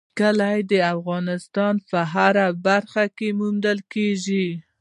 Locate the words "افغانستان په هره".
0.95-2.47